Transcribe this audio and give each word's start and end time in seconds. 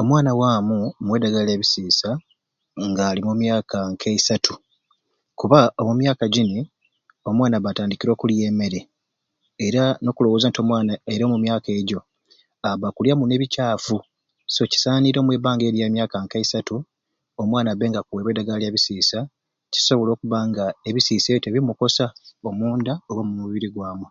Omwana 0.00 0.30
waamu 0.40 0.78
muwe 1.04 1.16
eddagala 1.18 1.46
lya 1.48 1.60
bisiisa 1.62 2.10
nga 2.88 3.02
ali 3.10 3.20
mu 3.28 3.34
myaka 3.42 3.78
k'eisatu 4.00 4.54
kuba 5.38 5.60
omu 5.80 5.92
myaka 6.00 6.24
gini 6.34 6.58
omwana 7.28 7.54
abba 7.56 7.68
atandikire 7.72 8.10
okulya 8.12 8.44
emmere 8.50 8.80
era 9.66 9.82
n'okulowooza 10.02 10.46
nti 10.48 10.58
omwana 10.64 10.92
era 11.12 11.22
omu 11.24 11.36
myaka 11.44 11.68
egyo 11.80 12.00
abba 12.68 12.86
akulya 12.88 13.14
muno 13.18 13.32
ebicaafu 13.34 13.96
so 14.54 14.62
kisaanire 14.72 15.18
omwibbbanga 15.20 15.64
eryo 15.66 15.78
erya 15.82 15.94
myaka 15.96 16.16
nk'eisatu 16.24 16.76
omwana 17.42 17.68
abbe 17.70 17.84
nga 17.90 18.00
akuweebwa 18.02 18.30
eddagala 18.32 18.60
lya 18.60 18.74
bisiisa 18.76 19.18
kisobola 19.72 20.10
okubba 20.12 20.38
nga 20.48 20.64
ebisiisa 20.88 21.28
ebyo 21.28 21.40
tibikumukosa 21.42 22.04
omunda 22.48 22.92
oba 23.10 23.22
mu 23.28 23.32
mubiri 23.40 23.68
gwamwe. 23.74 24.08